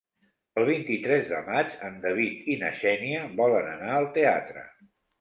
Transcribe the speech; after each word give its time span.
El 0.61 0.63
vint-i-tres 0.69 1.27
de 1.33 1.41
maig 1.51 1.77
en 1.89 2.01
David 2.07 2.51
i 2.57 2.57
na 2.65 2.75
Xènia 2.83 3.23
volen 3.45 3.73
anar 3.79 3.97
al 4.03 4.13
teatre. 4.21 4.69